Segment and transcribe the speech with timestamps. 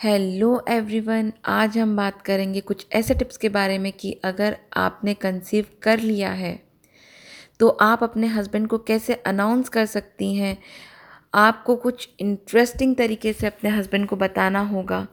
[0.00, 5.14] Hello everyone आज हम बात करेंगे कुछ ऐसे टिप्स के बारे में कि अगर आपने
[5.14, 6.52] कंसीव कर लिया है
[7.60, 10.56] तो आप अपने हस्बैंड को कैसे अनाउंस कर सकती हैं?
[11.34, 15.06] आपको कुछ इंटरेस्टिंग तरीके से अपने हस्बैंड को बताना होगा,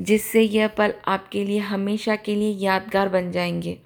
[0.00, 3.78] जिससे यह पल आपके लिए हमेशा के लिए यादगार बन जाएँगे।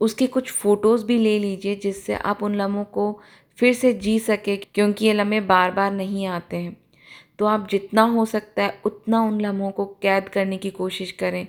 [0.00, 3.20] उसके कुछ फ़ोटोज़ भी ले लीजिए, जिससे आप उन लम्हों को
[3.58, 6.81] फिर से जी सके, क्योंकि ये लम्हे बार बार नहीं आते हैं।
[7.38, 11.46] तो आप जितना हो सकता है उतना उन लम्हों को कैद करने की कोशिश करें।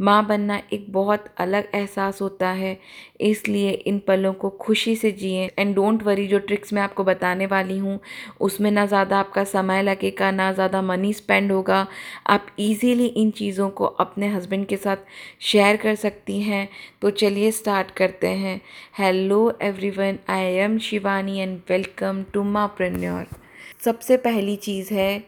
[0.00, 2.78] माँ बनना एक बहुत अलग एहसास होता है,
[3.20, 7.46] इसलिए इन पलों को खुशी से जिए। एंड डोंट वरी जो ट्रिक्स मैं आपको बताने
[7.46, 7.98] वाली हूँ,
[8.40, 11.86] उसमें ना ज़्यादा आपका समय लगेगा, ना ज़्यादा मनी स्पेंड होगा।
[12.28, 14.96] आप इजीली इन चीज़ों को अपने हस्बैंड के साथ
[15.42, 16.68] शेयर कर सकती हैं।
[17.02, 18.60] तो चलिए स्टार्ट करते हैं।
[18.98, 23.40] Hello everyone I am Shivani and welcome to mompreneur
[23.82, 25.18] सबसे पहली चीज़ है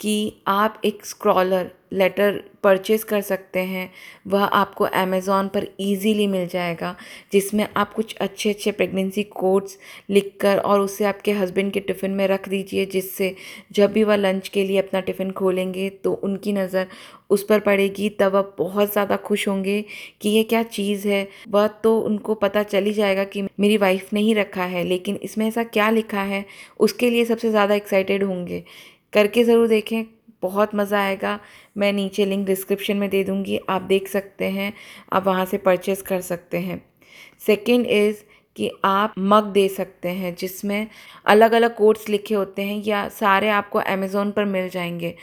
[0.00, 3.90] कि आप एक स्क्रॉलर लेटर परचेज़ कर सकते हैं।
[4.26, 6.94] वह आपको अमेज़ोन पर इजीली मिल जाएगा,
[7.32, 9.78] जिसमें आप कुछ अच्छे अच्छे प्रेगनेंसी कोड्स
[10.10, 13.34] लिखकर और उसे आपके हस्बैंड के टिफ़िन में रख दीजिए, जिससे
[13.72, 16.86] जब भी वह लंच के लिए अपना टिफ़िन खोलेंगे तो उनकी नज़र
[17.30, 19.84] उस पर पड़ेगी, तब वह बहुत ज़्यादा खुश होंगे
[20.20, 24.12] कि ये क्या चीज़ है। वह तो उनको पता चल ही जाएगा कि मेरी वाइफ
[24.12, 26.44] ने ही रखा है, लेकिन इसमें ऐसा क्या लिखा है,
[26.80, 28.62] उसके लिए सबसे ज़्यादा एक्साइटेड होंगे।
[29.12, 30.04] करके ज़रूर देखें,
[30.42, 31.38] बहुत मज़ा आएगा।
[31.76, 34.72] मैं नीचे लिंक डिस्क्रिप्शन में दे दूँगी, आप देख सकते हैं,
[35.12, 36.82] आप वहाँ से परचेज़ कर सकते हैं।
[37.46, 38.22] सेकेंड इज़
[38.56, 40.86] कि आप मग दे सकते हैं, जिसमें
[41.26, 45.14] अलग अलग कोड्स लिखे होते हैं, या सारे आपको अमेज़ोन पर मिल जाएँगे।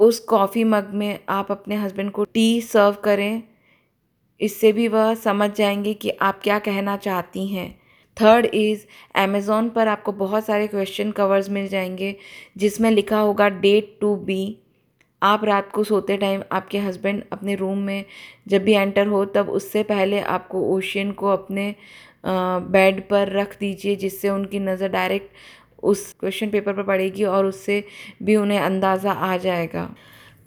[0.00, 3.42] उस कॉफ़ी मग में आप अपने हस्बैंड को टी सर्व करें।
[4.40, 7.68] इससे भी वह समझ जाएँगे कि आप क्या कहना चाहती हैं।
[8.16, 8.84] थर्ड इज़
[9.16, 12.16] अमेज़ोन पर आपको बहुत सारे क्वेश्चन कवर्स मिल जाएँगे,
[12.56, 14.56] जिसमें लिखा होगा डेट टू बी
[15.22, 18.04] आप रात को सोते टाइम आपके हस्बैंड अपने रूम में
[18.48, 21.74] जब भी एंटर हो, तब उससे पहले आपको ओशियन को अपने
[22.24, 25.30] बेड पर रख दीजिए, जिससे उनकी नज़र डायरेक्ट
[25.82, 27.84] उस क्वेश्चन पेपर पर पड़ेगी और उससे
[28.22, 29.90] भी उन्हें अंदाज़ा आ जाएगा।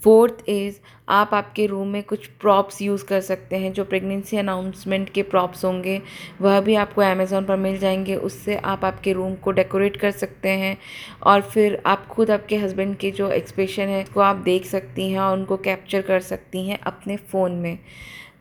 [0.02, 0.80] फोर्थ इज़
[1.10, 5.64] आप आपके रूम में कुछ प्रॉप्स यूज़ कर सकते हैं जो प्रेगनेंसी अनाउंसमेंट के प्रॉप्स
[5.66, 6.02] होंगे।
[6.42, 10.50] वह भी आपको अमेज़ोन पर मिल जाएँगे। उससे आप आपके रूम को डेकोरेट कर सकते
[10.50, 10.78] हैं
[11.24, 15.20] और फिर आप खुद आपके हस्बैंड के जो एक्सप्रेशन है वो आप देख सकती हैं
[15.20, 17.78] और उनको कैप्चर कर सकती हैं अपने फ़ोन में।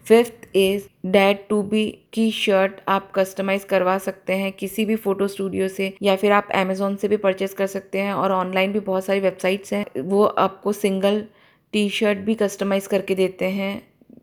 [0.07, 5.29] Fifth is dad to be की शर्ट आप कस्टमाइज़ करवा सकते हैं किसी भी फ़ोटो
[5.29, 8.81] स्टूडियो से या फिर आप अमेज़ोन से भी परचेज़ कर सकते हैं और ऑनलाइन भी
[8.81, 11.25] बहुत सारी वेबसाइट्स हैं। वो आपको सिंगल
[11.73, 13.73] टी शर्ट भी कस्टमाइज़ करके देते हैं।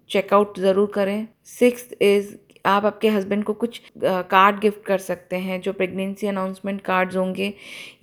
[0.09, 2.35] चेकआउट ज़रूर करें। सिक्स इज़
[2.65, 7.53] आप आपके हस्बैंड को कुछ कार्ड गिफ्ट कर सकते हैं, जो प्रेगनेंसी अनाउंसमेंट कार्ड्स होंगे,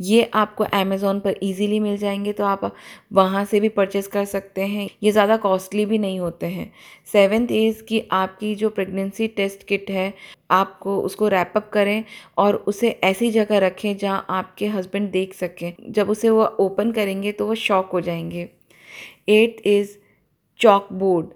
[0.00, 2.72] ये आपको अमेज़ोन पर इजीली मिल जाएँगे तो आप
[3.12, 6.71] वहाँ से भी परचेज़ कर सकते हैं। ये ज़्यादा कॉस्टली भी नहीं होते हैं।
[7.09, 10.12] सेवेंथ इज़ कि आपकी जो प्रेगनेंसी टेस्ट किट है,
[10.50, 12.05] आपको उसको रैपअप करें
[12.38, 17.33] और उसे ऐसी जगह रखें जहाँ आपके हस्बैंड देख सकें। जब उसे वो ओपन करेंगे
[17.33, 18.49] तो वो शॉक हो जाएँगे।
[19.31, 19.97] एट इज़
[20.61, 21.27] चॉक बोर्ड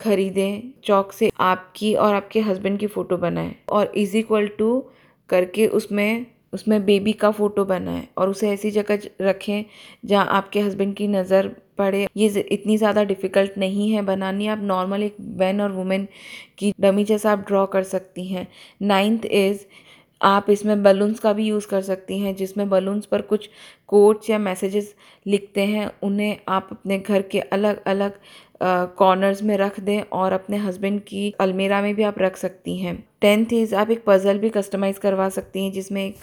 [0.00, 4.78] खरीदें, चौक से आपकी और आपके हस्बैंड की फ़ोटो बनाएँ और इज़ इक्वल टू
[5.30, 9.64] करके उसमें उसमें बेबी का फ़ोटो बनाएँ और उसे ऐसी जगह रखें
[10.04, 11.48] जहाँ आपके हस्बैंड की नज़र
[11.78, 16.06] पड़े। ये इतनी ज़्यादा डिफ़िकल्ट नहीं है बनानी। आप नॉर्मल एक मैन और वुमेन
[16.58, 18.46] की डमी जैसा आप ड्रॉ कर सकती हैं।
[18.82, 19.64] नाइन्थ इज़
[20.20, 23.48] आप इसमें बलून्स का भी यूज़ कर सकती हैं, जिसमें बलून्स पर कुछ
[23.88, 24.94] कोट्स या मैसेजेस
[25.26, 28.18] लिखते हैं, उन्हें आप अपने घर के अलग अलग
[28.96, 32.96] कॉर्नर्स में रख दें और अपने हस्बैंड की अलमेरा में भी आप रख सकती हैं।
[33.20, 36.16] टेंथ इज़ आप एक पज़ल भी कस्टमाइज़ करवा सकती हैं, जिसमें एक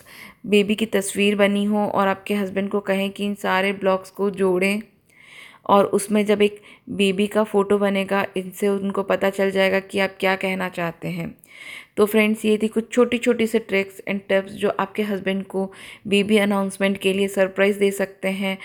[0.46, 4.30] बेबी की तस्वीर बनी हो और आपके हस्बैंड को कहें कि इन सारे ब्लॉक्स को
[4.32, 4.82] जोड़ें।
[5.66, 10.16] और उसमें जब एक बेबी का फ़ोटो बनेगा, इनसे उनको पता चल जाएगा कि आप
[10.20, 11.36] क्या कहना चाहते हैं।
[11.98, 15.72] तो फ्रेंड्स, ये थी कुछ छोटी छोटी से ट्रिक्स एंड टिप्स जो आपके हस्बैंड को
[16.08, 18.58] बेबी अनाउंसमेंट के लिए सरप्राइज़ दे सकते हैं।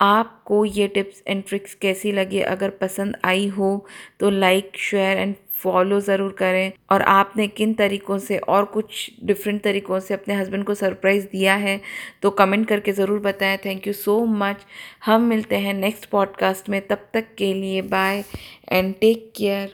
[0.00, 2.40] आपको ये टिप्स एंड ट्रिक्स कैसी लगी?
[2.40, 3.86] अगर पसंद आई हो
[4.20, 9.62] तो लाइक, शेयर एंड फॉलो ज़रूर करें। और आपने किन तरीक़ों से और कुछ डिफरेंट
[9.62, 11.80] तरीक़ों से अपने हस्बैंड को सरप्राइज़ दिया है
[12.22, 14.64] तो कमेंट करके ज़रूर बताएँ। थैंक यू सो मच
[15.04, 18.24] हम मिलते हैं नेक्स्ट पॉडकास्ट में। तब तक के लिए बाय
[18.68, 19.70] एंड टेक केयर